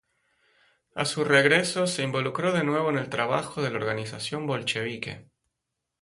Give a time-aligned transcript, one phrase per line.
[0.95, 5.29] A su regreso se involucró de nuevo en el trabajo de la organización bolchevique.